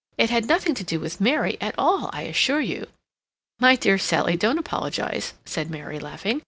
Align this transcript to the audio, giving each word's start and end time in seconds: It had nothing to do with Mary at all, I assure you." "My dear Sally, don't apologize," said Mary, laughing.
It 0.17 0.31
had 0.31 0.47
nothing 0.47 0.73
to 0.73 0.83
do 0.83 0.99
with 0.99 1.21
Mary 1.21 1.59
at 1.61 1.75
all, 1.77 2.09
I 2.11 2.23
assure 2.23 2.59
you." 2.59 2.87
"My 3.59 3.75
dear 3.75 3.99
Sally, 3.99 4.35
don't 4.35 4.57
apologize," 4.57 5.33
said 5.45 5.69
Mary, 5.69 5.99
laughing. 5.99 6.39